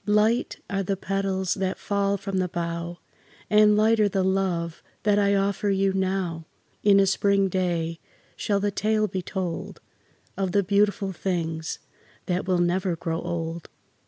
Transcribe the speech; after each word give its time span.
Light 0.07 0.59
are 0.67 0.81
the 0.81 0.97
petals 0.97 1.53
that 1.53 1.77
fall 1.77 2.17
from 2.17 2.37
the 2.39 2.47
bough, 2.47 2.97
And 3.51 3.77
lighter 3.77 4.09
the 4.09 4.23
love 4.23 4.81
that 5.03 5.19
I 5.19 5.35
offer 5.35 5.69
you 5.69 5.93
now; 5.93 6.47
In 6.81 6.99
a 6.99 7.05
spring 7.05 7.49
day 7.49 7.99
shall 8.35 8.59
the 8.59 8.71
tale 8.71 9.05
be 9.07 9.21
told 9.21 9.79
Of 10.35 10.53
the 10.53 10.63
beautiful 10.63 11.11
things 11.11 11.77
that 12.25 12.47
will 12.47 12.57
never 12.57 12.95
grow 12.95 13.21
old. 13.21 13.69